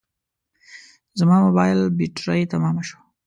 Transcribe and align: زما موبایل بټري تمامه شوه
زما 1.19 1.35
موبایل 1.45 1.79
بټري 1.97 2.41
تمامه 2.51 2.83
شوه 2.87 3.01